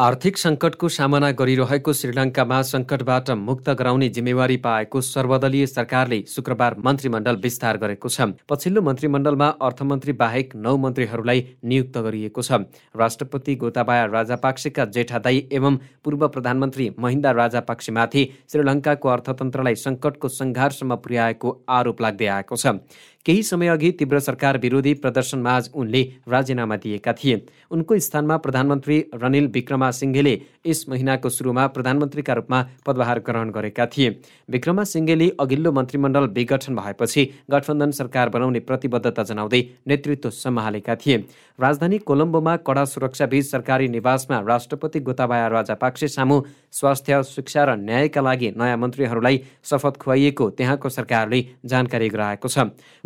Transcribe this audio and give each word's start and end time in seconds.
आर्थिक 0.00 0.38
सङ्कटको 0.40 0.88
सामना 0.88 1.28
गरिरहेको 1.38 1.92
श्रीलङ्कामा 1.92 2.60
सङ्कटबाट 2.64 3.30
मुक्त 3.38 3.68
गराउने 3.78 4.08
जिम्मेवारी 4.08 4.56
पाएको 4.58 5.00
सर्वदलीय 5.00 5.66
सरकारले 5.66 6.18
शुक्रबार 6.28 6.76
मन्त्रीमण्डल 6.86 7.36
विस्तार 7.42 7.76
गरेको 7.76 8.08
छ। 8.08 8.32
पछिल्लो 8.48 8.82
मन्त्रीमण्डलमा 8.82 9.48
अर्थमन्त्री 9.60 10.12
बाहेक 10.22 10.54
नौ 10.56 10.76
मन्त्रीहरूलाई 10.84 11.44
नियुक्त 11.64 11.98
गरिएको 11.98 12.42
छ। 12.42 12.60
राष्ट्रपति 12.96 13.54
गोताबाया 13.60 14.04
राजापाक्सेका 14.16 14.84
जेठादाई 14.96 15.44
एवं 15.52 15.76
पूर्व 16.00 16.26
प्रधानमन्त्री 16.28 16.88
महिन्दा 16.98 17.30
राजापाक्सेमाथि 17.42 18.24
श्रीलङ्काको 18.48 19.08
अर्थतन्त्रलाई 19.08 19.74
सङ्कटको 19.84 20.28
सङ्घारसम्म 20.40 20.96
पुर्याएको 21.04 21.54
आरोप 21.68 22.00
लाग्दै 22.00 22.32
आएको 22.40 22.56
छ। 22.56 22.80
केही 23.26 23.42
समय 23.42 23.68
अघि 23.68 23.90
तीव्र 23.90 24.18
सरकार 24.18 24.58
विरोधी 24.58 24.92
प्रदर्शनमाझ 24.94 25.68
उनले 25.74 26.02
राजीनामा 26.28 26.76
दिएका 26.76 27.12
थिए। 27.12 27.36
उनको 27.70 27.98
स्थानमा 27.98 28.36
प्रधानमन्त्री 28.36 28.98
रनिल 29.14 29.46
विक्रमा 29.46 29.90
सिंघेले 29.90 30.32
यस 30.66 30.84
महिनाको 30.88 31.28
सुरुमा 31.28 31.66
प्रधानमन्त्रीका 31.66 32.34
रूपमा 32.34 32.62
पदभार 32.86 33.18
ग्रहण 33.18 33.50
गरेका 33.50 33.86
थिए। 33.86 34.08
विक्रमा 34.48 34.84
सिंघेले 34.84 35.30
अघिल्लो 35.40 35.72
मन्त्रीमण्डल 35.72 36.26
विघटन 36.34 36.74
भएपछि 36.76 37.24
गठबन्धन 37.50 37.90
सरकार 37.90 38.28
बनाउने 38.28 38.60
प्रतिबद्धता 38.60 39.22
जनाउँदै 39.22 39.62
नेतृत्व 39.88 40.30
सम्हालेका 40.32 40.94
थिए। 40.96 41.16
राजधानी 41.58 41.98
कोलम्बोमा 42.00 42.56
कडा 42.66 42.84
सुरक्षाबीच 42.84 43.50
सरकारी 43.50 43.88
निवासमा 43.88 44.40
राष्ट्रपति 44.48 45.00
गोताबाया 45.00 45.46
राजापाक्से 45.48 46.08
सामु 46.08 46.40
स्वास्थ्य 46.72 47.22
शिक्षा 47.24 47.64
र 47.64 47.76
न्यायका 47.78 48.20
लागि 48.20 48.50
नयाँ 48.58 48.76
मन्त्रीहरूलाई 48.76 49.40
शपथ 49.64 49.96
खुवाइएको 50.00 50.50
त्यहाँको 50.50 50.88
सरकारले 50.88 51.44
जानकारी 51.64 52.08
गराएको 52.08 52.48
छ। 52.48 52.58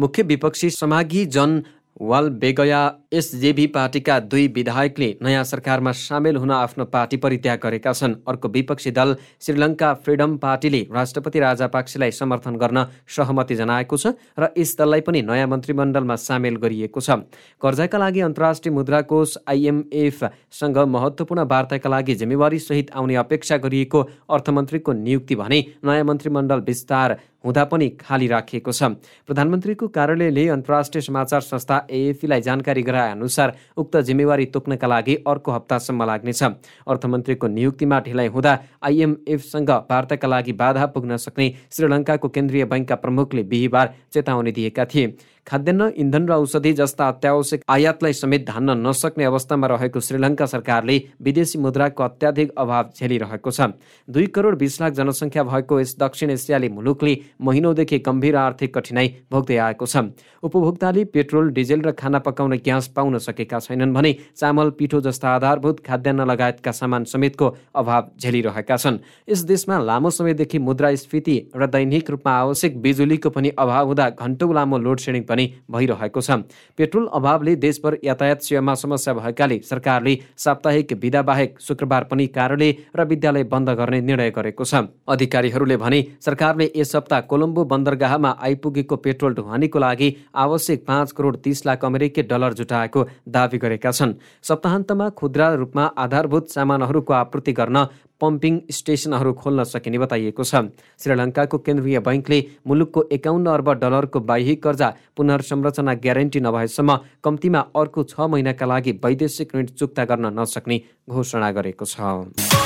मुख्य 0.06 0.22
विपक्षी 0.24 0.70
समागी 0.72 1.24
जन 1.34 1.62
वाल 2.00 2.28
बेगया 2.40 2.80
एसजेबी 3.12 3.66
पार्टीका 3.74 4.18
दुई 4.22 4.46
विधायकले 4.54 5.08
नयाँ 5.22 5.44
सरकारमा 5.44 5.92
सामेल 5.92 6.36
हुन 6.36 6.50
आफ्नो 6.52 6.84
पार्टी 6.86 7.16
परित्याग 7.16 7.58
गरेका 7.62 7.92
छन्। 7.92 8.14
अर्को 8.28 8.48
विपक्षी 8.48 8.90
दल 8.90 9.14
श्रीलङ्का 9.40 9.92
फ्रिडम 10.04 10.36
पार्टीले 10.36 10.80
राष्ट्रपति 10.94 11.40
राजापाक्सेलाई 11.40 12.10
समर्थन 12.12 12.56
गर्न 12.56 12.84
सहमति 13.16 13.54
जनाएको 13.56 13.96
छ 13.96 14.12
र 14.38 14.52
यस 14.58 14.76
दललाई 14.78 15.00
पनि 15.00 15.22
नयाँ 15.24 15.46
मन्त्रीमण्डलमा 15.48 16.16
सामेल 16.20 16.56
गरिएको 16.62 17.00
छ। 17.00 17.16
कर्जाका 17.62 17.98
लागि 17.98 18.20
अन्तर्राष्ट्रिय 18.28 18.74
मुद्राकोष 18.74 19.36
आइएमएफसँग 19.48 20.78
महत्त्वपूर्ण 20.94 21.46
वार्ताका 21.48 21.90
लागि 21.90 22.14
जिम्मेवारी 22.14 22.58
सहित 22.60 22.90
आउने 22.94 23.14
अपेक्षा 23.24 23.56
गरिएको 23.64 24.02
अर्थमन्त्रीको 24.30 24.92
नियुक्ति 25.00 25.34
भने 25.34 25.64
नयाँ 25.84 26.04
मन्त्रीमण्डल 26.04 26.60
विस्तार 26.68 27.16
हुँदा 27.46 27.64
पनि 27.64 27.88
खाली 28.00 28.26
राखिएको 28.26 28.72
छ। 28.72 28.82
प्रधानमन्त्रीको 29.26 29.88
कार्यालयले 29.88 30.48
अन्तर्राष्ट्रिय 30.50 31.02
समाचार 31.02 31.40
संस्था 31.42 31.76
एएफीलाई 31.90 32.40
जानकारी 32.42 32.82
गराए 32.82 33.10
अनुसार 33.12 33.54
उक्त 33.76 33.96
जिम्मेवारी 34.02 34.46
तोक्नका 34.50 34.86
लागि 34.86 35.14
अर्को 35.26 35.52
हप्तासम्म 35.52 36.04
लाग्नेछ। 36.04 36.42
अर्थमन्त्रीको 36.42 37.46
नियुक्तिमा 37.46 38.00
ढिलाइ 38.00 38.28
हुँदा 38.28 38.58
आइएमएफसँग 38.82 39.70
वार्ताका 39.90 40.28
लागि 40.28 40.52
बाधा 40.54 40.86
पुग्न 40.90 41.16
सक्ने 41.16 41.46
श्रीलङ्काको 41.70 42.28
केन्द्रीय 42.28 42.64
बैङ्कका 42.66 42.94
प्रमुखले 42.96 43.42
बिहिबार 43.46 43.94
चेतावनी 44.12 44.52
दिएका 44.52 44.84
थिए। 44.84 45.06
खाद्यान्न 45.46 45.90
इन्धन 45.96 46.26
र 46.26 46.32
औषधि 46.32 46.72
जस्ता 46.72 47.08
अत्यावश्यक 47.08 47.62
आयातलाई 47.70 48.12
समेत 48.12 48.46
धान्न 48.46 48.76
नसक्ने 48.86 49.24
अवस्थामा 49.24 49.66
रहेको 49.66 50.00
श्रीलङ्का 50.00 50.46
सरकारले 50.46 50.96
विदेशी 51.22 51.58
मुद्राको 51.58 52.02
अत्याधिक 52.02 52.50
अभाव 52.58 52.90
झेलिरहेको 52.98 53.50
छ। 53.50 53.60
दुई 54.08 54.26
करोड 54.34 54.58
बिस 54.58 54.80
लाख 54.80 54.92
जनसङ्ख्या 54.92 55.42
भएको 55.44 55.80
यस 55.80 55.96
दक्षिण 55.98 56.30
एसियाली 56.30 56.68
मुलुकले 56.68 57.14
महिनौदेखि 57.40 57.98
गम्भीर 58.06 58.36
आर्थिक 58.36 58.74
कठिनाई 58.74 59.08
भोग्दै 59.30 59.56
आएको 59.56 59.86
छ। 59.86 59.96
उपभोक्ताले 60.42 61.04
पेट्रोल 61.14 61.50
डिजेल 61.52 61.80
र 61.82 61.90
खाना 61.94 62.18
पकाउने 62.26 62.58
ग्यास 62.58 62.88
पाउन 62.96 63.18
सकेका 63.18 63.58
छैनन् 63.60 63.94
भने 63.94 64.12
चामल 64.34 64.70
पिठो 64.78 65.00
जस्ता 65.00 65.28
आधारभूत 65.36 65.80
खाद्यान्न 65.86 66.26
लगायतका 66.26 66.72
सामान 66.72 67.04
समेतको 67.06 67.46
अभाव 67.74 68.10
झेलिरहेका 68.18 68.76
छन्। 68.76 68.98
यस 69.30 69.40
देशमा 69.46 69.78
लामो 69.78 70.10
समयदेखि 70.10 70.58
मुद्रास्फीति 70.58 71.36
र 71.54 71.66
दैनिक 71.68 72.10
रूपमा 72.10 72.32
आवश्यक 72.34 72.82
बिजुलीको 72.82 73.30
पनि 73.30 73.48
अभाव 73.54 73.86
हुँदा 73.86 74.10
घन्टौँ 74.10 74.54
लामो 74.54 74.78
लोड 74.78 74.98
सेडिङ 74.98 75.22
पनि 75.22 75.35
भइरहेको 75.70 76.20
छ। 76.20 76.30
पेट्रोल 76.78 77.06
अभावले 77.12 77.56
देशभर 77.56 77.96
यातायात 78.04 78.40
सेवामा 78.42 78.74
समस्या 78.76 79.14
भएकाले 79.14 79.58
सरकारले 79.60 80.16
साप्ताहिक 80.36 80.92
विधा 81.02 81.22
बाहेक 81.22 81.60
शुक्रबार 81.60 82.04
पनि 82.04 82.26
कार्यालय 82.28 82.72
र 82.96 83.04
विद्यालय 83.04 83.44
बन्द 83.44 83.70
गर्ने 83.70 84.00
निर्णय 84.00 84.30
गरेको 84.30 84.64
छ। 84.64 84.74
अधिकारीहरूले 85.08 85.76
भने 85.76 86.00
सरकारले 86.20 86.70
यस 86.76 86.92
सप्ताह 86.92 87.20
कोलम्बो 87.26 87.64
बन्दरगाहमा 87.66 88.30
आइपुगेको 88.40 88.96
पेट्रोल 88.98 89.34
ढुवानीको 89.34 89.78
लागि 89.78 90.08
आवश्यक 90.36 90.84
पाँच 90.86 91.12
करोड 91.12 91.36
तिस 91.36 91.66
लाख 91.66 91.84
अमेरिकी 91.84 92.22
डलर 92.22 92.52
जुटाएको 92.54 93.06
दावी 93.28 93.58
गरेका 93.58 93.90
छन्। 93.90 94.14
सप्ताहन्तमा 94.42 95.08
खुद्रा 95.10 95.52
रूपमा 95.54 95.84
आधारभूत 95.98 96.48
सामानहरूको 96.50 97.12
आपूर्ति 97.12 97.52
गर्न 97.52 97.86
पम्पिङ 98.20 98.60
स्टेसनहरू 98.70 99.32
खोल्न 99.32 99.64
सकिने 99.64 99.98
बताइएको 99.98 100.44
छ। 100.44 100.72
श्रीलङ्काको 101.00 101.58
केन्द्रीय 101.66 101.98
बैङ्कले 102.00 102.38
मुलुकको 102.66 103.00
एकाउन्न 103.12 103.46
अर्ब 103.46 103.68
डलरको 103.82 104.20
बाह्य 104.20 104.54
कर्जा 104.64 104.88
पुनर्संरचना 105.16 105.94
ग्यारेन्टी 106.04 106.40
नभएसम्म 106.40 106.96
कम्तीमा 107.24 107.60
अर्को 107.76 108.04
छ 108.04 108.30
महिनाका 108.32 108.66
लागि 108.66 108.92
वैदेशिक 109.04 109.54
ऋण 109.56 109.66
चुक्ता 109.74 110.04
गर्न 110.04 110.32
नसक्ने 110.38 110.80
घोषणा 111.10 111.50
गरेको 111.52 111.84
छ। 111.86 112.65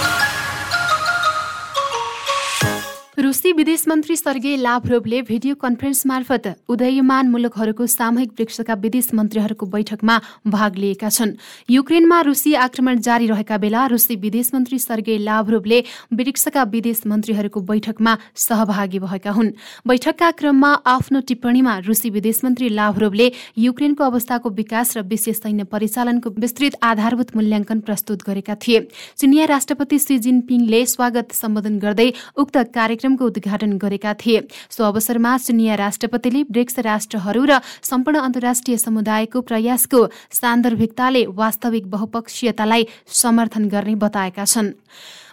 रुसी 3.21 3.51
विदेश 3.53 3.85
मन्त्री 3.89 4.15
सर्गे 4.17 4.55
लाभ्रोभले 4.57 5.21
भिडियो 5.23 5.55
कन्फरेन्स 5.55 6.07
मार्फत 6.07 6.47
उदयमान 6.69 7.29
मुलुकहरूको 7.29 7.87
सामूहिक 7.87 8.31
वृक्षका 8.33 8.75
विदेश 8.75 9.09
मन्त्रीहरूको 9.15 9.67
बैठकमा 9.67 10.17
भाग 10.47 10.77
लिएका 10.77 11.09
छन्। 11.09 11.35
युक्रेनमा 11.71 12.21
रुसी 12.21 12.55
आक्रमण 12.57 12.99
जारी 12.99 13.27
रहेका 13.27 13.59
बेला 13.59 13.85
रुसी 13.87 14.17
विदेश 14.17 14.51
मन्त्री 14.55 14.79
सर्गे 14.79 15.17
लाभ्रोभले 15.19 15.83
ब्रिक्सका 16.13 16.63
विदेश 16.73 17.03
मन्त्रीहरूको 17.07 17.61
बैठकमा 17.61 18.17
सहभागी 18.37 18.99
भएका 18.99 19.31
हुन्। 19.31 19.51
बैठकका 19.87 20.31
क्रममा 20.31 20.73
आफ्नो 20.87 21.21
टिप्पणीमा 21.21 21.77
रुसी 21.85 22.11
विदेश 22.11 22.41
मन्त्री 22.45 22.69
लाभ्रोभले 22.71 23.31
युक्रेनको 23.59 24.05
अवस्थाको 24.05 24.51
विकास 24.57 24.97
र 24.97 25.03
विशेष 25.05 25.37
सैन्य 25.37 25.65
परिचालनको 25.69 26.31
विस्तृत 26.41 26.81
आधारभूत 26.83 27.37
मूल्याङ्कन 27.37 27.81
प्रस्तुत 27.81 28.25
गरेका 28.27 28.55
थिए। 28.65 28.81
चिनिया 29.19 29.45
राष्ट्रपति 29.53 29.99
सी 29.99 30.19
जिनपिङले 30.19 30.85
स्वागत 30.87 31.33
सम्बोधन 31.35 31.79
गर्दै 31.79 32.11
उक्त 32.37 32.57
कार्यक्रम 32.73 33.09
कार्यक्रमको 33.11 33.25
उद्घाटन 33.27 33.73
गरेका 33.79 34.13
थिए। 34.15 34.47
सो 34.71 34.85
अवसरमा 34.85 35.37
चिनिया 35.39 35.75
राष्ट्रपतिले 35.75 36.43
ब्रिक्स 36.51 36.79
राष्ट्रहरू 36.81 37.45
र 37.45 37.61
सम्पूर्ण 37.83 38.19
अन्तर्राष्ट्रिय 38.21 38.77
समुदायको 38.77 39.41
प्रयासको 39.43 40.01
सान्दर्भिकताले 40.31 41.23
वास्तविक 41.27 41.85
बहुपक्षीयतालाई 41.91 42.87
समर्थन 43.07 43.69
गर्ने 43.69 43.95
बताएका 43.97 44.45
छन्। 44.45 44.75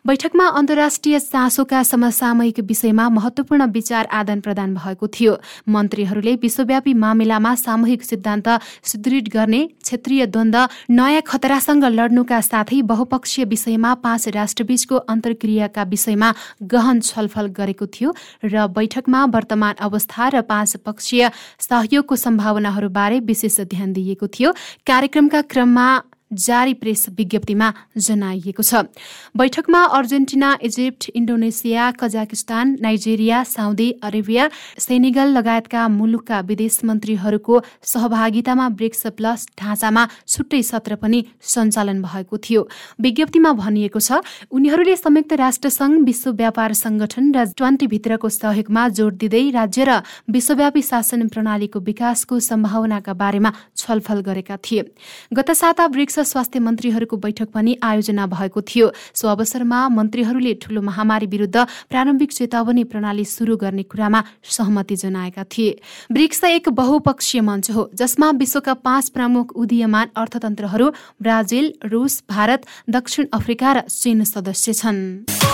बैठकमा 0.07 0.45
अन्तर्राष्ट्रिय 0.47 1.19
चासोका 1.19 1.81
समसामयिक 1.83 2.59
विषयमा 2.59 3.07
महत्वपूर्ण 3.09 3.65
विचार 3.71 4.05
आदान 4.07 4.39
प्रदान 4.39 4.73
भएको 4.75 5.07
थियो। 5.07 5.33
मन्त्रीहरूले 5.67 6.35
विश्वव्यापी 6.35 6.93
मामिलामा 6.93 7.53
सामूहिक 7.55 8.03
सिद्धान्त 8.03 8.47
सुदृढ 8.83 9.27
गर्ने 9.27 9.61
क्षेत्रीय 9.83 10.25
द्वन्द 10.27 10.55
नयाँ 10.91 11.21
खतरासँग 11.27 11.83
लड्नुका 11.91 12.39
साथै 12.41 12.81
बहुपक्षीय 12.87 13.45
विषयमा 13.45 13.93
पाँच 13.99 14.27
राष्ट्रबीचको 14.29 14.95
अन्तर्क्रियाका 15.11 15.83
विषयमा 15.83 16.33
गहन 16.63 16.99
छलफल 17.03 17.47
गरेको 17.59 17.85
थियो 17.91 18.15
र 18.45 18.67
बैठकमा 18.71 19.25
वर्तमान 19.35 19.75
अवस्था 19.83 20.27
र 20.29 20.41
पाँच 20.47 20.75
पक्षीय 20.87 21.31
सहयोगको 21.59 22.15
सम्भावनाहरूबारे 22.17 23.19
विशेष 23.27 23.59
ध्यान 23.67 23.93
दिइएको 23.93 24.27
थियो। 24.29 24.51
कार्यक्रमका 24.87 25.41
क्रममा 25.51 25.87
जारी 26.31 26.73
प्रेस 26.73 27.05
विज्ञप्तिमा 27.17 27.73
जनाइएको 27.97 28.63
छ। 28.63 28.83
बैठकमा 29.37 29.83
Argentina 29.97 30.49
Egypt 30.61 31.09
Indonesia 31.15 31.91
Kazakhstan 31.91 32.77
Nigeria 32.81 33.43
Saudi 33.45 33.89
Arabia 34.03 34.49
Senegal 34.77 35.27
लगायतका 35.37 35.87
मुलुकका 35.89 36.39
विदेश 36.41 36.79
मन्त्रीहरूको 36.85 37.61
सहभागितामा 37.83 38.67
ब्रिक्स 38.69 39.05
प्लस 39.17 39.47
ढाँचामा 39.59 40.07
छुट्टै 40.27 40.61
सत्र 40.63 40.95
पनि 40.95 41.23
सञ्चालन 41.43 42.01
भएको 42.01 42.37
थियो। 42.39 42.67
विज्ञप्तिमा 43.01 43.51
भनिएको 43.53 43.99
छ 43.99 44.19
उनीहरूले 44.51 44.95
संयुक्त 44.95 45.33
राष्ट्रसङ्घ 45.35 45.95
विश्व 46.05 46.31
व्यापार 46.33 46.73
संगठन 46.75 47.31
र 47.31 47.45
ट्वेन्टी 47.57 47.87
भित्रको 47.87 48.29
सहयोगमा 48.29 48.87
जोड 48.91 49.17
दिँदै 49.17 49.43
राज्य 49.51 49.83
र 49.83 49.91
विश्वव्यापी 50.29 50.81
शासन 50.81 51.27
प्रणालीको 51.27 51.79
विकासको 51.79 52.39
सम्भावनाका 52.39 53.13
बारेमा 53.13 53.51
छलफल 53.77 54.19
गरेका 54.21 54.57
थिए। 54.59 54.83
गत 55.33 55.51
साता 55.51 55.87
ब्रिक्स 55.87 56.16
ब्रिक्स 56.17 56.31
स्वास्थ्य 56.31 56.59
मन्त्रीहरूको 56.59 57.17
बैठक 57.17 57.49
पनि 57.53 57.77
आयोजना 57.83 58.25
भएको 58.27 58.61
थियो। 58.63 58.91
सो 59.13 59.27
अवसरमा 59.27 59.79
मन्त्रीहरूले 59.89 60.53
ठूलो 60.61 60.81
महामारी 60.81 61.25
विरुद्ध 61.27 61.57
प्रारम्भिक 61.89 62.31
चेतावनी 62.33 62.83
प्रणाली 62.83 63.25
शुरू 63.27 63.57
गर्ने 63.57 63.83
कुरामा 63.85 64.23
सहमति 64.49 64.95
जनाएका 64.95 65.43
थिए। 65.45 65.79
ब्रिक्स 66.11 66.43
एक 66.43 66.69
बहुपक्षीय 66.73 67.41
मञ्च 67.41 67.71
हो 67.71 67.89
जसमा 67.93 68.31
विश्वका 68.41 68.73
पाँच 68.73 69.09
प्रमुख 69.09 69.51
उदीयमान 69.55 70.07
अर्थतन्त्रहरू 70.17 70.89
ब्राजिल 71.21 71.73
रुस 71.85 72.23
भारत 72.29 72.65
दक्षिण 72.89 73.25
अफ्रिका 73.33 73.73
र 73.73 73.79
चीन 73.87 74.23
सदस्य 74.25 74.73
छन्। 74.73 75.46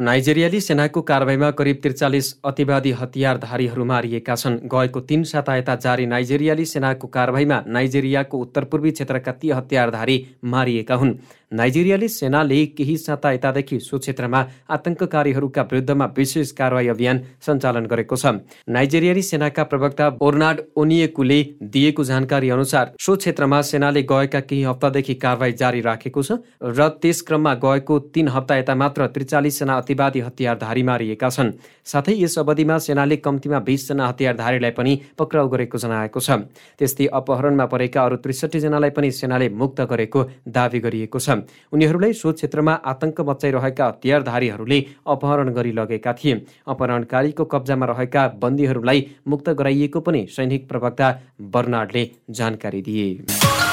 नाइजेरियाली 0.00 0.60
सेनाको 0.60 1.00
कारवाहीमा 1.02 1.50
करिब 1.50 1.80
त्रिचालिस 1.82 2.32
अतिवादी 2.44 2.90
हतियारधारीहरू 2.92 3.84
मारिएका 3.84 4.34
छन्। 4.34 4.56
गएको 4.64 5.00
तीन 5.02 5.24
साता 5.24 5.74
जारी 5.76 6.06
नाइजेरियाली 6.06 6.64
सेनाको 6.64 7.06
कारवाहीमा 7.08 7.62
नाइजेरियाको 7.68 8.38
उत्तरपूर्वी 8.38 8.90
क्षेत्रका 8.90 9.32
ती 9.32 9.50
हतियारधारी 9.50 10.16
मारिएका 10.44 10.94
हुन्। 10.94 11.14
नाइजेरियाली 11.52 12.08
सेनाले 12.08 12.64
केही 12.68 12.96
साता 12.96 13.32
यतादेखि 13.32 13.78
सो 13.80 13.98
क्षेत्रमा 13.98 14.44
आतंककारीहरूका 14.70 15.62
विरुद्धमा 15.62 16.06
विशेष 16.16 16.50
कारवाही 16.52 16.88
अभियान 16.88 17.20
सञ्चालन 17.42 17.86
गरेको 17.86 18.16
छ। 18.16 18.32
नाइजेरियाली 18.68 19.22
सेनाका 19.22 19.64
प्रवक्ता 19.64 20.08
ओर्नाड 20.22 20.60
ओनिएकुले 20.76 21.42
दिएको 21.74 22.04
जानकारी 22.04 22.50
अनुसार 22.50 22.92
सो 23.00 23.16
क्षेत्रमा 23.16 23.60
सेनाले 23.66 24.02
गएका 24.06 24.40
केही 24.40 24.62
हप्तादेखि 24.62 25.14
कारवाही 25.18 25.52
जारी 25.54 25.80
राखेको 25.82 26.22
छ 26.22 26.40
र 26.62 26.88
त्यस 27.02 27.20
क्रममा 27.22 27.54
गएको 27.60 27.98
तीन 28.14 28.28
हप्ता 28.30 28.56
यता 28.56 28.74
मात्र 28.76 29.06
त्रिचालिसजना 29.10 29.80
अतिवादी 29.90 30.20
हतियारधारी 30.20 30.82
मारिएका 30.82 31.28
छन्। 31.28 31.50
साथै 31.84 32.14
यस 32.14 32.38
अवधिमा 32.38 32.78
सेनाले 32.78 33.16
कम्तीमा 33.18 33.58
बिसजना 33.58 34.06
हतियारधारीलाई 34.06 34.70
पनि 34.70 34.92
पक्राउ 35.18 35.48
गरेको 35.50 35.78
जनाएको 35.78 36.20
छ। 36.20 36.46
त्यस्तै 36.78 37.06
अपहरणमा 37.10 37.66
परेका 37.66 37.98
अरू 37.98 38.16
त्रिसठीजनालाई 38.22 38.90
पनि 38.94 39.10
सेनाले 39.10 39.48
मुक्त 39.50 39.80
गरेको 39.82 40.20
दावी 40.46 40.78
गरिएको 40.78 41.18
छ। 41.18 41.42
उनीहरूलाई 41.74 42.12
सो 42.14 42.32
क्षेत्रमा 42.32 42.72
आतंक 42.86 43.20
मचाइरहेका 43.20 43.86
हतियारधारीहरूले 43.88 44.78
अपहरण 45.10 45.48
गरी 45.50 45.72
लगेका 45.74 46.12
थिए। 46.14 46.34
अपहरणकारीको 46.70 47.44
कब्जामा 47.44 47.86
रहेका 47.90 48.22
बन्दीहरूलाई 48.38 49.06
मुक्त 49.26 49.48
गराइएको 49.50 50.00
पनि 50.00 50.26
सैनिक 50.30 50.68
प्रवक्ता 50.70 51.08
बर्नाडले 51.50 52.02
जानकारी 52.30 52.82
दिए। 52.82 53.69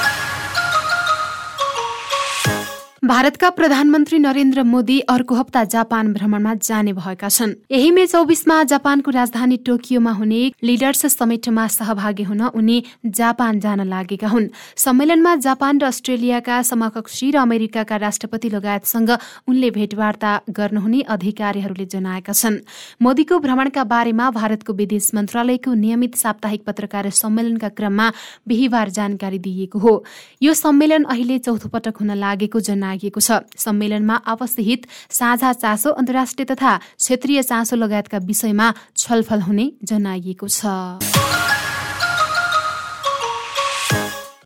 भारतका 3.05 3.49
प्रधानमन्त्री 3.49 4.17
नरेन्द्र 4.19 4.61
मोदी 4.63 4.99
अर्को 5.05 5.35
हप्ता 5.35 5.63
जापान 5.63 6.13
भ्रमणमा 6.13 6.53
जाने 6.57 6.93
भएका 6.93 7.29
छन्। 7.29 7.53
यही 7.71 7.91
मे 7.91 8.05
चौबिसमा 8.07 8.63
जापानको 8.63 9.11
राजधानी 9.11 9.57
टोकियोमा 9.57 10.11
हुने 10.11 10.39
लिडर्स 10.63 11.05
समिटमा 11.07 11.67
सहभागी 11.67 12.23
हुन 12.23 12.41
उनी 12.41 12.83
जापान 13.05 13.59
जान 13.59 13.81
लागेका 13.87 14.27
हुन्। 14.27 14.47
सम्मेलनमा 14.75 15.35
जापान 15.35 15.79
र 15.79 15.85
अस्ट्रेलियाका 15.85 16.61
समकक्षी 16.63 17.29
र 17.31 17.37
अमेरिकाका 17.37 17.95
राष्ट्रपति 17.97 18.49
लगायतसँग 18.49 19.09
उनले 19.47 19.69
भेटवार्ता 19.77 20.31
गर्नुहुने 20.49 21.01
अधिकारीहरूले 21.07 21.85
जनाएका 21.85 22.33
छन्। 22.33 22.57
मोदीको 22.97 23.39
भ्रमणका 23.39 23.83
बारेमा 23.83 24.31
भारतको 24.31 24.73
विदेश 24.73 25.11
मन्त्रालयको 25.13 25.73
नियमित 25.75 26.15
साप्ताहिक 26.15 26.65
पत्रकार 26.65 27.09
सम्मेलनका 27.13 27.69
क्रममा 27.77 28.11
बिहिबार 28.47 28.89
जानकारी 28.89 29.39
दिइएको 29.39 29.79
हो। 29.79 30.03
यो 30.41 30.53
सम्मेलन 30.55 31.03
अहिले 31.05 31.39
चौथो 31.39 31.69
पटक 31.69 32.01
हुन 32.01 32.17
लागेको 32.17 32.59
जनाए 32.59 32.85
जनाइएको 32.87 33.19
छ। 33.19 33.31
सम्मेलनमा 33.57 34.15
आपसी 34.25 34.63
हित 34.63 34.87
साझा 35.11 35.51
चासो 35.53 35.91
अन्तर्राष्ट्रिय 35.91 36.45
तथा 36.45 36.77
क्षेत्रीय 36.77 37.43
चासो 37.43 37.75
लगायतका 37.75 38.17
विषयमा 38.23 38.73
छलफल 38.97 39.41
हुने 39.41 39.71
जनाइएको 39.83 40.47
छ। 40.47 41.36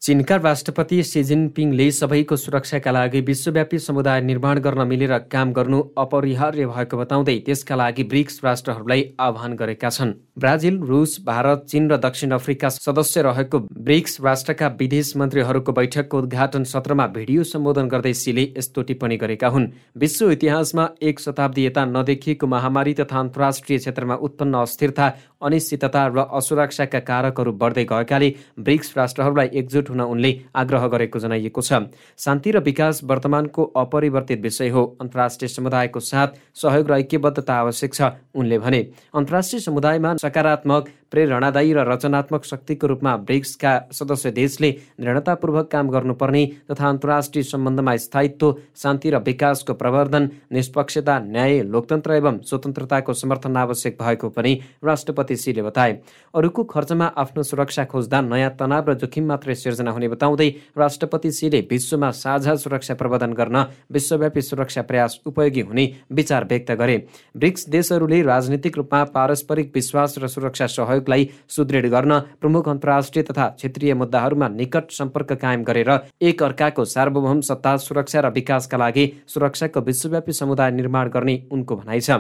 चीनका 0.03 0.35
राष्ट्रपति 0.35 1.01
सी 1.03 1.21
जिनपिङले 1.23 1.85
सबैको 1.91 2.35
सुरक्षाका 2.35 2.91
लागि 2.91 3.19
विश्वव्यापी 3.21 3.79
समुदाय 3.79 4.21
निर्माण 4.21 4.59
गर्न 4.59 4.87
मिलेर 4.87 5.17
काम 5.31 5.51
गर्नु 5.53 5.81
अपरिहार्य 5.97 6.65
भएको 6.67 6.97
बताउँदै 6.97 7.37
त्यसका 7.45 7.75
लागि 7.75 8.03
ब्रिक्स 8.03 8.39
राष्ट्रहरूलाई 8.43 9.03
आह्वान 9.19 9.53
गरेका 9.55 9.89
छन्। 9.89 10.13
ब्राजिल 10.39 10.79
रुस 10.81 11.17
भारत 11.25 11.65
चीन 11.69 11.89
र 11.91 11.97
दक्षिण 11.99 12.31
अफ्रिका 12.31 12.69
सदस्य 12.71 13.21
रहेको 13.21 13.59
ब्रिक्स 13.59 14.17
राष्ट्रका 14.21 14.67
विदेश 14.79 15.13
मन्त्रीहरूको 15.17 15.71
बैठकको 15.71 16.17
उद्घाटन 16.17 16.63
सत्रमा 16.63 17.07
भिडियो 17.13 17.43
सम्बोधन 17.43 17.87
गर्दै 17.93 18.13
सीले 18.15 18.47
यस्तो 18.57 18.81
टिप्पणी 18.81 19.17
गरेका 19.17 19.47
हुन्। 19.47 19.67
विश्व 19.97 20.31
इतिहासमा 20.31 20.87
एक 21.03 21.19
शताब्दी 21.19 21.65
यता 21.65 21.85
नदेखिएको 21.85 22.47
महामारी 22.47 22.93
तथा 22.95 23.19
अन्तर्राष्ट्रिय 23.19 23.77
क्षेत्रमा 23.77 24.15
उत्पन्न 24.25 24.65
अस्थिरता 24.65 25.13
अनिश्चितता 25.45 26.07
र 26.07 26.25
असुरक्षाका 26.33 26.99
कारकहरू 27.05 27.51
बढ्दै 27.61 27.85
गएकाले 27.85 28.33
ब्रिक्स 28.59 28.93
राष्ट्रहरूलाई 28.97 29.49
एकजुट 29.53 29.89
हुन 29.91 30.01
उनले 30.01 30.31
आग्रह 30.55 30.87
गरेको 30.87 31.19
जनाइएको 31.19 31.61
छ। 31.61 31.91
शान्ति 32.17 32.51
र 32.51 32.59
विकास 32.63 33.03
वर्तमानको 33.03 33.63
अपरिवर्तित 33.75 34.41
विषय 34.41 34.69
हो। 34.69 34.85
अन्तर्राष्ट्रिय 35.01 35.49
समुदायको 35.49 35.99
साथ 36.01 36.39
सहयोग 36.55 36.91
र 36.91 36.93
ऐक्यबद्धता 36.99 37.53
आवश्यक 37.55 37.93
छ 37.93 38.01
उनले 38.35 38.59
भने। 38.59 38.81
अन्तर्राष्ट्रिय 39.13 39.59
समुदायमा 39.61 40.15
सकारात्मक 40.17 40.89
प्रेरणादायी 41.11 41.73
र 41.73 41.79
रचनात्मक 41.87 42.43
शक्तिको 42.45 42.87
रूपमा 42.87 43.15
ब्रिक्सका 43.27 43.71
सदस्य 43.91 44.31
देशले 44.31 44.71
दृढतापूर्वक 45.01 45.67
काम 45.71 45.89
गर्नुपर्ने 45.89 46.45
तथा 46.71 46.89
अन्तर्राष्ट्रिय 46.89 47.43
सम्बन्धमा 47.43 47.95
स्थायित्व 47.97 48.55
शान्ति 48.77 49.09
र 49.09 49.17
विकासको 49.21 49.73
प्रवर्धन 49.73 50.29
निष्पक्षता 50.53 51.17
न्याय 51.21 51.61
लोकतन्त्र 51.63 52.13
एवं 52.13 52.39
स्वतन्त्रताको 52.49 53.13
समर्थन 53.13 53.57
आवश्यक 53.57 53.97
भएको 54.01 54.29
पनि 54.29 54.53
राष्ट्रपति 54.83 55.35
सीले 55.35 55.61
बताए। 55.61 55.99
अरूको 56.33 56.63
खर्चमा 56.63 57.05
आफ्नो 57.17 57.43
सुरक्षा 57.43 57.85
खोज्दा 57.85 58.21
नयाँ 58.21 58.51
तनाव 58.59 58.89
र 58.89 58.93
जोखिम 58.95 59.27
मात्रै 59.27 59.55
सिर्जना 59.55 59.91
हुने 59.91 60.07
बताउँदै 60.07 60.49
राष्ट्रपति 60.77 61.31
सीले 61.31 61.61
विश्वमा 61.71 62.11
साझा 62.13 62.55
सुरक्षा 62.55 62.93
प्रवर्धन 62.93 63.33
गर्न 63.33 63.65
विश्वव्यापी 63.91 64.41
सुरक्षा 64.41 64.81
प्रयास 64.81 65.19
उपयोगी 65.25 65.61
हुने 65.61 65.85
विचार 66.11 66.45
व्यक्त 66.45 66.71
गरे। 66.71 66.97
ब्रिक्स 67.37 67.67
देशहरूले 67.69 68.21
राजनीतिक 68.23 68.77
रूपमा 68.77 69.03
पारस्परिक 69.11 69.71
विश्वास 69.75 70.15
र 70.17 70.27
सुरक्षा 70.27 70.67
सहयोग 70.69 71.00
सहयोगलाई 71.01 71.29
सुदृढ 71.49 71.85
गर्न 71.87 72.19
प्रमुख 72.41 72.69
अन्तर्राष्ट्रिय 72.69 73.23
तथा 73.23 73.47
क्षेत्रीय 73.57 73.93
मुद्दाहरूमा 73.93 74.47
निकट 74.49 74.91
सम्पर्क 74.91 75.31
कायम 75.33 75.63
गरेर 75.63 75.91
एक 76.21 76.43
अर्काको 76.43 76.85
सार्वभौम 76.85 77.41
सत्ता 77.41 77.75
सुरक्षा 77.77 78.19
र 78.21 78.31
विकासका 78.31 78.77
लागि 78.77 79.05
सुरक्षाको 79.27 79.81
विश्वव्यापी 79.81 80.33
समुदाय 80.33 80.71
निर्माण 80.71 81.09
गर्ने 81.09 81.35
उनको 81.51 81.75
भनाइ 81.75 81.99
छ। 81.99 82.11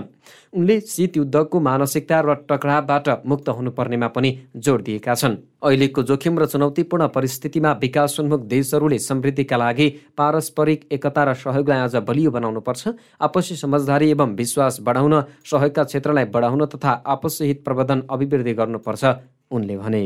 उनले 0.53 0.79
शीत 0.81 1.17
युद्धको 1.17 1.59
मानसिकता 1.59 2.19
र 2.21 2.33
टकरावबाट 2.49 3.09
मुक्त 3.25 3.49
हुनुपर्नेमा 3.49 4.07
पनि 4.07 4.37
जोड 4.57 4.83
दिएका 4.83 5.15
छन्। 5.15 5.50
अहिलेको 5.61 6.03
जोखिम 6.03 6.39
र 6.39 6.45
चुनौतीपूर्ण 6.45 7.07
परिस्थितिमा 7.07 7.71
विकासोन्मुख 7.81 8.41
देशहरूले 8.47 8.97
समृद्धिका 8.99 9.57
लागि 9.57 9.87
पारस्परिक 10.17 10.87
एकता 10.91 11.23
र 11.23 11.33
सहयोगलाई 11.35 11.79
अझ 11.79 11.95
बलियो 12.01 12.31
बनाउनुपर्छ। 12.31 12.87
आपसी 13.21 13.55
समझदारी 13.55 14.09
एवं 14.09 14.35
विश्वास 14.35 14.79
बढाउन 14.81 15.21
सहयोगका 15.45 15.83
क्षेत्रलाई 15.83 16.25
बढाउन 16.33 16.65
तथा 16.65 16.91
आपसी 17.05 17.45
हित 17.45 17.63
प्रबन्धन 17.65 18.03
अभिवृद्धि 18.09 18.53
गर्नुपर्छ 18.53 19.03
उनले 19.51 19.77
भने। 19.77 20.03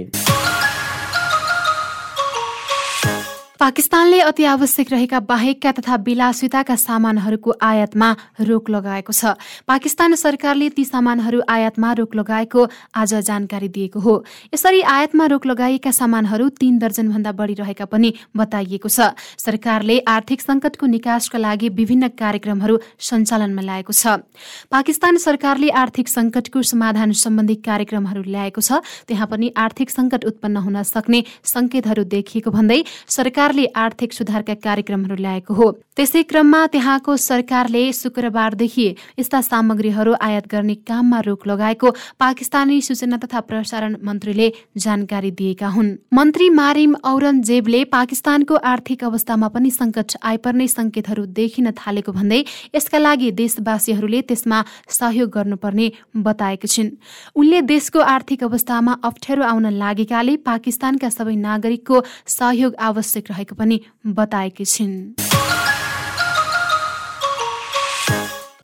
पाकिस्तानले 3.65 4.19
अति 4.21 4.43
आवश्यक 4.45 4.91
रहेका 4.91 5.19
बाहेकका 5.25 5.71
तथा 5.71 5.95
विलासिताका 6.05 6.75
सामानहरूको 6.77 7.53
आयातमा 7.57 8.09
रोक 8.39 8.69
लगाएको 8.69 9.09
छ। 9.11 9.33
पाकिस्तान 9.65 10.15
सरकारले 10.15 10.69
ती 10.69 10.85
सामानहरू 10.85 11.41
आयातमा 11.49 11.93
रोक 11.97 12.15
लगाएको 12.15 12.67
आज 12.93 13.13
जानकारी 13.25 13.67
दिएको 13.67 13.99
हो। 13.99 14.13
यसरी 14.53 14.81
आयातमा 14.85 15.25
रोक 15.25 15.45
लगाइएका 15.47 15.91
सामानहरू 15.91 16.49
तीन 16.61 16.77
दर्जनभन्दा 16.77 17.31
बढी 17.33 17.53
रहेका 17.57 17.85
पनि 17.89 18.13
बताइएको 18.37 18.85
छ। 18.87 19.17
सरकारले 19.41 19.97
आर्थिक 20.05 20.41
संकटको 20.41 20.85
निकासका 20.85 21.37
लागि 21.39 21.69
विभिन्न 21.73 22.13
कार्यक्रमहरू 22.13 22.77
सञ्चालनमा 23.01 23.61
ल्याएको 23.65 23.93
छ। 23.97 24.21
पाकिस्तान 24.69 25.17
सरकारले 25.17 25.69
आर्थिक 25.73 26.07
संकटको 26.07 26.61
समाधान 26.61 27.17
सम्बन्धी 27.17 27.55
कार्यक्रमहरू 27.65 28.21
ल्याएको 28.29 28.61
छ। 28.61 28.85
त्यहाँ 29.09 29.25
पनि 29.25 29.51
आर्थिक 29.57 29.89
संकट 29.89 30.29
उत्पन्न 30.29 30.57
हुन 30.61 30.83
सक्ने 30.85 31.23
संकेतहरू 31.41 32.03
देखिएको 32.13 32.51
भन्दै 32.51 32.81
सरकार 33.09 33.53
सरकारले 33.55 33.71
आर्थिक 33.77 34.13
सुधारका 34.13 34.53
कार्यक्रमहरू 34.63 35.15
ल्याएको 35.15 35.53
हो। 35.53 35.67
त्यसै 35.97 36.21
क्रममा 36.29 36.61
त्यहाँको 36.67 37.15
सरकारले 37.23 37.81
शुक्रबारदेखि 37.95 38.87
यस्ता 39.19 39.39
सामग्रीहरू 39.41 40.13
आयात 40.27 40.47
गर्ने 40.53 40.73
काममा 40.83 41.19
रोक 41.27 41.47
लगाएको 41.47 41.91
पाकिस्तानी 42.19 42.79
सूचना 42.87 43.17
तथा 43.17 43.39
प्रसारण 43.49 43.95
मन्त्रीले 44.03 44.47
जानकारी 44.77 45.31
दिएका 45.31 45.67
हुन्। 45.75 45.91
मन्त्री 46.13 46.49
मारिम 46.51 46.95
औरङ्गजेबले 47.11 47.83
पाकिस्तानको 47.95 48.55
आर्थिक 48.71 49.03
अवस्थामा 49.03 49.47
पनि 49.55 49.71
संकट 49.71 50.17
आइपर्ने 50.31 50.67
संकेतहरू 50.67 51.25
देखिन 51.39 51.71
थालेको 51.79 52.11
भन्दै 52.11 52.41
यसका 52.75 52.99
लागि 52.99 53.31
देशवासीहरूले 53.39 54.21
त्यसमा 54.27 54.59
सहयोग 54.99 55.29
गर्नुपर्ने 55.31 55.87
बताएका 56.27 56.67
छिन्। 56.67 56.91
उनले 57.39 57.61
देशको 57.71 57.99
आर्थिक 58.15 58.43
अवस्थामा 58.43 58.99
अप्ठ्यारो 59.03 59.43
आउन 59.45 59.71
लागेकाले 59.79 60.35
पाकिस्तानका 60.43 61.09
सबै 61.09 61.35
नागरिकको 61.47 62.03
सहयोग 62.35 62.75
आवश्यक 62.89 63.31
रहेको 63.31 63.55
पनि 63.55 63.79
बताएकी 64.19 64.65
छिन्। 64.67 64.93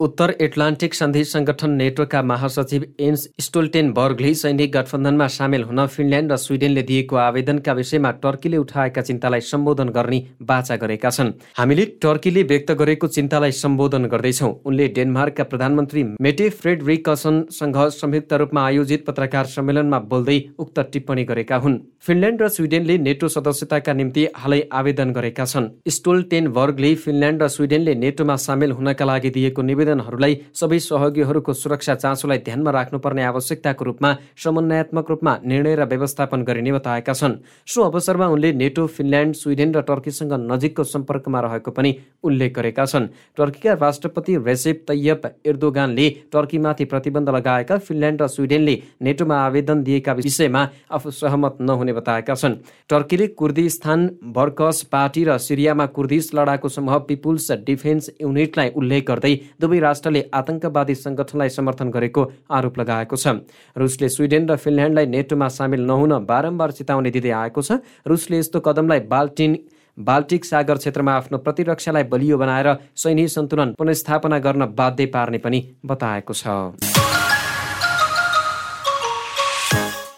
उत्तर 0.00 0.34
एटलान्टिक 0.40 0.94
सन्धि 0.94 1.22
संगठन 1.24 1.70
नेटोका 1.70 2.20
महासचिव 2.22 2.84
एन्स 3.00 3.26
स्टोल्टेनबर्गले 3.40 4.32
सैनिक 4.34 4.72
गठबन्धनमा 4.72 5.26
सामेल 5.28 5.62
हुन 5.62 5.84
फिनल्यान्ड 5.86 6.32
र 6.32 6.36
स्विडेनले 6.36 6.82
दिएको 6.82 7.16
आवेदनका 7.16 7.72
विषयमा 7.72 8.10
टर्कीले 8.22 8.56
उठाएका 8.56 9.02
चिन्तालाई 9.02 9.40
सम्बोधन 9.42 9.88
गर्ने 9.88 10.20
बाचा 10.42 10.76
गरेका 10.76 11.10
छन्। 11.10 11.32
हामीले 11.58 11.84
टर्कीले 12.02 12.42
व्यक्त 12.42 12.72
गरेको 12.72 13.06
चिन्तालाई 13.08 13.52
सम्बोधन 13.52 14.04
गर्दैछौ। 14.06 14.48
उनले 14.64 14.88
डेनमार्कका 14.88 15.44
प्रधानमन्त्री 15.44 16.02
मेटे 16.20 16.48
फ्रेडरिकसनसँग 16.50 17.76
संयुक्त 17.92 18.32
रूपमा 18.32 18.66
आयोजित 18.66 19.04
पत्रकार 19.06 19.44
सम्मेलनमा 19.54 19.98
बोल्दै 20.10 20.38
उक्त 20.58 20.80
टिप्पणी 20.92 21.24
गरेका 21.24 21.56
हुन्। 21.56 21.78
फिनल्यान्ड 22.00 22.42
र 22.42 22.48
स्विडेनले 22.48 22.98
नेटो 22.98 23.28
सदस्यताका 23.28 23.92
निम्ति 23.92 24.26
हालै 24.34 24.60
आवेदन 24.72 25.12
गरेका 25.12 25.44
छन्। 25.44 25.70
स्टोल्टेनबर्गले 25.88 26.94
फिनल्यान्ड 26.96 27.42
र 27.42 27.48
स्विडेनले 27.48 27.94
नेटोमा 27.94 28.36
सामेल 28.40 28.72
हुनका 28.72 29.04
लागि 29.04 29.30
दिएको 29.30 29.62
निवेदन 29.62 29.91
आवेदनहरूलाई 29.92 30.34
सबै 30.54 30.78
सहयोगीहरूको 30.80 31.52
सुरक्षा 31.52 31.94
चासोलाई 31.94 32.38
ध्यानमा 32.38 32.70
राख्नुपर्ने 32.70 33.22
आवश्यकताको 33.22 33.84
रूपमा 33.84 34.10
समन्वयात्मक 34.36 35.06
रूपमा 35.10 35.32
निर्णय 35.44 35.74
र 35.76 35.84
व्यवस्थापन 35.84 36.42
गरिने 36.42 36.72
बताएका 36.72 37.12
छन्। 37.12 37.34
सो 37.66 37.82
अवसरमा 37.82 38.26
उनले 38.26 38.52
नेटो 38.52 38.86
फिनल्यान्ड 38.88 39.34
स्विडेन 39.34 39.74
र 39.74 39.80
टर्कीसँग 39.82 40.32
नजिकको 40.32 40.84
सम्पर्कमा 40.84 41.40
रहेको 41.40 41.70
पनि 41.70 41.90
उल्लेख 42.24 42.50
गरेका 42.56 42.84
छन्। 42.86 43.06
टर्कीका 43.36 43.72
राष्ट्रपति 43.74 44.36
रेसेप 44.38 44.84
तैयब 44.88 45.20
इर्दोगानले 45.44 46.08
टर्कीमाथि 46.32 46.84
प्रतिबन्ध 46.84 47.28
लगाएका 47.28 47.78
फिनल्यान्ड 47.78 48.22
र 48.22 48.26
स्विडेनले 48.28 48.74
नेटोमा 49.02 49.36
आवेदन 49.36 49.82
दिएका 49.82 50.12
विषयमा 50.12 50.62
आफू 50.90 51.10
सहमत 51.12 51.58
नहुने 51.60 51.92
बताएका 51.92 52.34
छन्। 52.34 52.56
टर्कीले 52.88 53.26
कुर्दिस्तान 53.36 54.00
बर्कस 54.32 54.82
पार्टी 54.92 55.24
र 55.24 55.38
सिरियामा 55.38 55.86
कुर्दिस 55.92 56.34
लडाकु 56.34 56.68
समूह 56.68 56.98
पिपुल्स 57.08 57.50
डिफेन्स 57.66 58.10
युनिटलाई 58.22 58.68
उल्लेख 58.76 59.02
गर्दै 59.02 59.34
दुवै 59.72 59.80
राष्ट्रले 59.80 60.22
आतंकवादी 60.30 60.94
संगठनलाई 60.94 61.48
समर्थन 61.48 61.88
गरेको 61.90 62.22
आरोप 62.52 62.78
लगाएको 62.78 63.16
छ। 63.16 63.40
रुसले 63.72 64.08
स्विडेन 64.08 64.44
र 64.44 64.56
फिनल्यान्डलाई 64.56 65.06
नेटोमा 65.08 65.48
सामेल 65.48 65.80
नहुन 65.88 66.12
बारम्बार 66.28 66.70
चेतावनी 66.76 67.10
दिँदै 67.10 67.32
आएको 67.32 67.60
छ। 67.62 67.80
रुसले 68.04 68.36
यस्तो 68.38 68.60
कदमलाई 68.60 69.00
बाल्टिन 69.08 69.52
बाल्टिक 69.98 70.44
सागर 70.44 70.76
क्षेत्रमा 70.76 71.12
आफ्नो 71.16 71.38
प्रतिरक्षालाई 71.40 72.04
बलियो 72.12 72.36
बनाएर 72.36 72.68
सैनिक 72.96 73.28
सन्तुलन 73.28 73.72
पुनस्थापना 73.80 74.38
गर्न 74.44 74.62
बाध्य 74.76 75.06
पार्ने 75.08 75.38
पनि 75.40 75.60
बताएको 75.86 76.32
छ। 76.36 77.31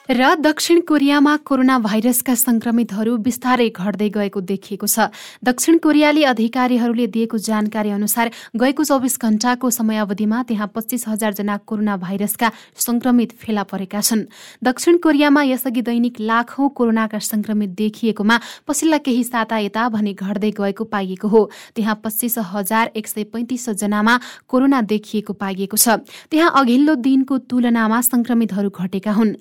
र 0.09 0.35
दक्षिण 0.37 0.81
कोरियामा 0.81 1.37
कोरोना 1.49 1.79
भाइरसका 1.79 2.35
संक्रमितहरू 2.37 3.17
बिस्तारै 3.25 3.69
घट्दै 3.73 4.09
गएको 4.13 4.41
देखिएको 4.43 4.87
छ। 4.87 5.09
दक्षिण 5.41 5.79
कोरियाली 5.81 6.23
अधिकारीहरूले 6.29 7.07
दिएको 7.09 7.39
जानकारी 7.41 7.91
अनुसार 7.91 8.31
गएको 8.53 8.85
चौबिस 8.85 9.17
घण्टाको 9.19 9.71
समयावधिमा 9.71 10.43
त्यहाँ 10.45 10.69
पच्चिस 10.75 11.09
जना 11.09 11.57
कोरोना 11.65 11.97
भाइरसका 11.97 12.51
संक्रमित 12.77 13.33
फेला 13.33 13.63
परेका 13.65 14.01
छन्। 14.01 14.29
दक्षिण 14.61 14.97
कोरियामा 15.01 15.43
यसअघि 15.45 15.83
दैनिक 15.83 16.21
लाखौं 16.21 16.69
कोरोनाका 16.69 17.19
संक्रमित 17.25 17.71
देखिएकोमा 17.73 18.37
पछिल्ला 18.69 18.99
केही 19.01 19.25
साता 19.25 19.59
यता 19.59 19.89
भने 19.89 20.13
घट्दै 20.13 20.51
गएको 20.53 20.85
पाइएको 20.85 21.29
हो। 21.29 21.43
त्यहाँ 21.75 21.97
पच्चिस 22.05 22.39
हजार 22.53 22.93
एक 22.93 23.09
सय 23.09 23.25
पैंतिस 23.33 23.69
जनामा 23.81 24.21
कोरोना 24.49 24.81
देखिएको 24.85 25.33
पाइएको 25.33 25.77
छ। 25.81 25.97
त्यहाँ 26.29 26.53
अघिल्लो 26.61 26.95
दिनको 27.01 27.39
तुलनामा 27.49 28.01
संक्रमितहरू 28.05 28.69
घटेका 28.69 29.13
हुन्। 29.13 29.37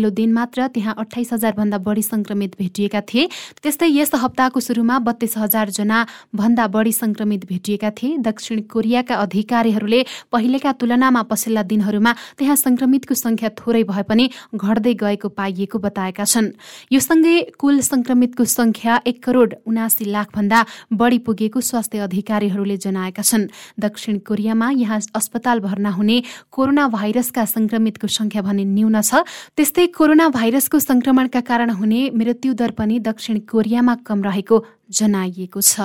अघिल्लो 0.00 0.10
दिन 0.16 0.32
मात्र 0.32 0.66
त्यहाँ 0.72 0.94
अठाइस 0.98 1.32
हजार 1.32 1.52
भन्दा 1.52 1.78
बढी 1.78 2.02
संक्रमित 2.02 2.56
भेटिएका 2.58 3.00
थिए। 3.02 3.28
त्यस्तै 3.60 3.88
यस 3.90 4.10
हप्ताको 4.16 4.60
सुरुमा 4.60 4.98
बत्तीस 4.98 5.36
हजार 5.36 5.68
जना 5.70 5.98
भन्दा 6.32 6.66
बढी 6.66 6.92
संक्रमित 6.94 7.44
भेटिएका 7.44 7.90
थिए। 7.92 8.16
दक्षिण 8.18 8.60
कोरियाका 8.64 9.14
अधिकारीहरूले 9.14 10.00
पहिलेका 10.32 10.72
तुलनामा 10.80 11.22
पछिल्ला 11.22 11.62
दिनहरूमा 11.62 12.12
त्यहाँ 12.38 12.56
संक्रमितको 12.56 13.14
संख्या 13.14 13.48
थोरै 13.60 13.82
भए 13.84 14.02
पनि 14.08 14.24
घट्दै 14.56 14.94
गएको 14.96 15.28
पाइएको 15.30 15.78
बताएका 15.78 16.24
छन्। 16.24 16.48
यो 16.88 17.00
सँगै 17.00 17.36
कुल 17.60 17.80
संक्रमितको 17.84 18.44
संख्या 18.46 19.00
एक 19.04 19.22
करोड 19.22 19.54
उनासी 19.66 20.04
लाख 20.06 20.28
भन्दा 20.32 20.64
बढी 20.92 21.18
पुगेको 21.20 21.60
स्वास्थ्य 21.60 21.98
अधिकारीहरूले 22.08 22.76
जनाएका 22.78 23.22
छन्। 23.22 23.48
दक्षिण 23.78 24.18
कोरियामा 24.24 24.70
यहाँ 24.80 25.00
अस्पताल 25.12 25.60
भर्ना 25.60 25.90
हुने 25.90 26.22
कोरोना 26.48 26.88
भाइरसका 26.88 27.44
संक्रमितको 27.46 28.06
संख्या 28.08 28.42
भने 28.42 28.64
न्यून 28.64 29.00
छ। 29.00 29.22
त्यस्तै 29.56 29.86
कोरोना 29.96 30.28
भाइरसको 30.28 30.78
संक्रमणका 30.78 31.40
कारण 31.40 31.70
हुने 31.70 32.00
मृत्यु 32.10 32.52
दर 32.54 32.70
पनि 32.70 32.98
दक्षिण 33.00 33.38
कोरियामा 33.50 33.94
कम 34.06 34.22
रहेको 34.22 34.64
जनाइएको 34.90 35.60
छ। 35.60 35.80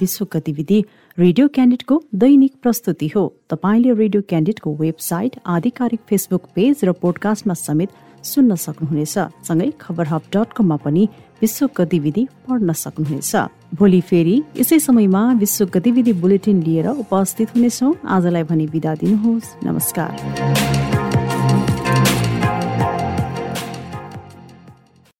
विश्व 0.00 0.26
गतिविधि 0.32 0.78
रेडियो 1.18 1.48
क्यान्डिडको 1.48 2.02
दैनिक 2.14 2.52
प्रस्तुति 2.62 3.08
हो। 3.08 3.22
तपाईँले 3.50 3.92
रेडियो 3.94 4.22
क्यान्डिडको 4.28 4.74
वेबसाइट 4.76 5.36
आधिकारिक 5.46 6.00
फेसबुक 6.08 6.44
पेज 6.54 6.84
र 6.84 6.92
पोडकास्टमा 6.92 7.54
समेत 7.54 7.90
सुन्न 8.24 8.54
सक्नुहुनेछ। 8.54 9.18
सँगै 9.48 9.70
खबर 9.80 10.06
हब 10.06 10.22
डट 10.34 10.52
कममा 10.52 10.76
पनि 10.76 11.08
विश्व 11.40 11.68
गतिविधि 11.76 12.26
पढ्न 12.48 12.72
सक्नुहुनेछ। 12.72 13.32
भोलि 13.74 14.00
फेरि 14.00 14.42
यसै 14.56 14.78
समयमा 14.78 15.22
विश्व 15.32 15.64
गतिविधि 15.66 16.12
बुलेटिन 16.12 16.62
लिएर 16.62 16.88
उपस्थित 16.88 17.48
हुनेछौ। 17.56 17.94
आजलाई 18.06 18.42
भने 18.42 18.66
विदा 18.66 18.94
दिनुहोस्। 18.94 19.56
नमस्कार। 19.64 20.71